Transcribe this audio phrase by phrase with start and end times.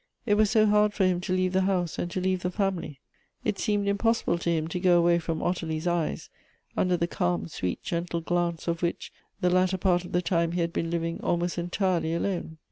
[0.25, 2.99] It was so hard for him to leave the house, and to leave the family.
[3.43, 6.31] It seemed impossible to him to go away from Ottilie's eyes,
[6.75, 10.61] under the calm, sweet,' gentle glance of which the latter part of the time he
[10.61, 12.57] had been living almost entirely alone.